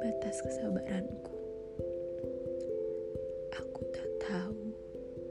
batas 0.00 0.40
kesabaranku. 0.40 1.36
Aku 3.52 3.80
tak 3.92 4.08
tahu 4.24 4.72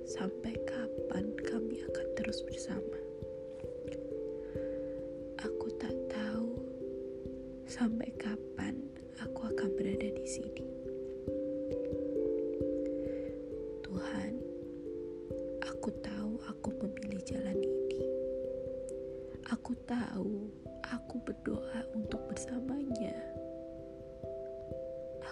sampai 0.06 0.54
kapan 0.62 1.26
kami 1.42 1.82
akan 1.90 2.08
terus 2.14 2.46
bersama. 2.46 3.00
Aku 5.42 5.74
tak 5.82 5.98
tahu 6.14 6.54
sampai 7.66 8.14
kapan 8.22 8.78
aku 9.18 9.50
akan 9.50 9.70
berada 9.74 10.06
di 10.14 10.26
sini. 10.30 10.66
Tuhan, 13.82 14.34
aku 15.66 15.90
tahu 15.98 16.38
aku 16.46 16.70
memilih 16.78 17.26
jalan 17.26 17.58
ini. 17.58 18.06
Aku 19.50 19.74
tahu 19.90 20.46
aku 20.86 21.18
berdoa 21.26 21.90
untuk 21.98 22.22
bersamanya. 22.30 23.29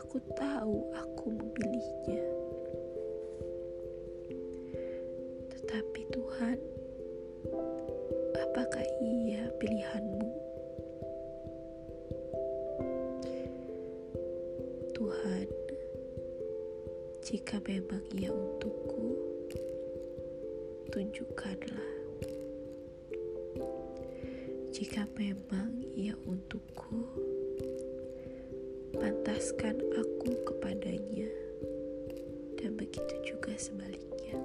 Aku 0.07 0.23
tahu 0.39 0.87
aku 0.95 1.35
memilihnya. 1.35 2.23
Tetapi 5.51 6.01
Tuhan, 6.15 6.55
apakah 8.39 8.87
ia 9.03 9.51
pilihanmu? 9.59 10.31
Tuhan, 14.95 15.47
jika 17.27 17.59
memang 17.67 18.07
ia 18.15 18.31
untukku, 18.31 19.11
tunjukkanlah. 20.87 21.91
Jika 24.71 25.03
memang 25.19 25.83
ia 25.99 26.15
untukku, 26.23 27.03
pantaskan 28.97 29.77
aku 29.93 30.29
kepadanya, 30.41 31.29
dan 32.57 32.73
begitu 32.73 33.13
juga 33.21 33.53
sebaliknya. 33.53 34.41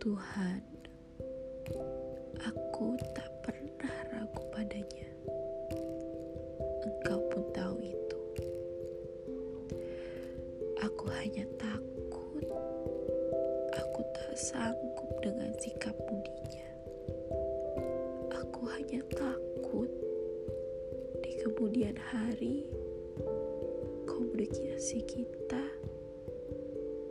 Tuhan, 0.00 0.64
aku 2.40 2.96
tak 3.12 3.30
pernah 3.44 3.94
ragu 4.08 4.42
padanya. 4.48 5.08
Engkau 6.86 7.20
pun 7.28 7.44
tahu 7.52 7.76
itu. 7.84 8.20
Aku 10.80 11.04
hanya 11.12 11.44
takut. 11.60 12.46
Aku 13.76 14.00
tak 14.16 14.32
sanggup 14.38 15.10
dengan 15.20 15.52
sikap 15.60 15.94
mudinya. 16.08 16.70
Aku 18.32 18.64
hanya 18.70 19.02
takut 19.12 19.45
kemudian 21.66 21.98
hari 22.14 22.62
komunikasi 24.06 25.02
kita 25.02 25.66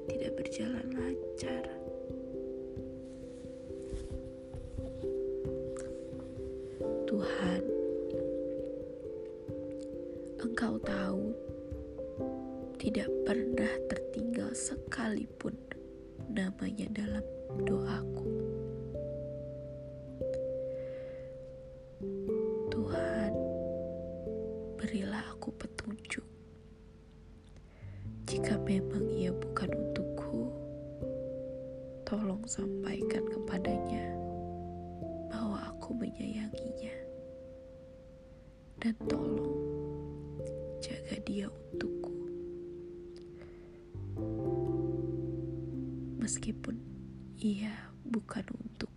tidak 0.08 0.32
berjalan 0.40 0.88
lancar. 0.96 1.68
Tuhan, 7.04 7.62
Engkau 10.40 10.80
tahu 10.88 11.36
tidak 12.80 13.12
pernah 13.28 13.76
tertinggal 13.92 14.56
sekalipun 14.56 15.52
namanya 16.32 16.88
dalam 16.96 17.26
doaku. 17.68 18.32
Tuhan, 22.72 23.25
berilah 24.96 25.28
aku 25.28 25.52
petunjuk. 25.60 26.24
Jika 28.32 28.56
memang 28.64 29.04
ia 29.12 29.28
bukan 29.28 29.68
untukku, 29.76 30.48
tolong 32.08 32.40
sampaikan 32.48 33.28
kepadanya 33.28 34.08
bahwa 35.28 35.68
aku 35.68 36.00
menyayanginya. 36.00 36.96
Dan 38.80 38.96
tolong 39.12 39.60
jaga 40.80 41.20
dia 41.28 41.52
untukku. 41.52 42.16
Meskipun 46.24 46.80
ia 47.44 47.92
bukan 48.08 48.48
untuk 48.64 48.95